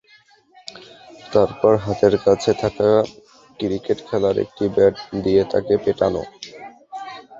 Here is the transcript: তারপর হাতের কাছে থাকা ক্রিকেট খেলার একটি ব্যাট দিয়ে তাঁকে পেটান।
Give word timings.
তারপর 1.31 1.73
হাতের 1.85 2.13
কাছে 2.25 2.51
থাকা 2.61 2.89
ক্রিকেট 3.59 3.99
খেলার 4.07 4.35
একটি 4.45 4.63
ব্যাট 4.75 4.95
দিয়ে 5.23 5.41
তাঁকে 5.51 5.75
পেটান। 5.83 6.15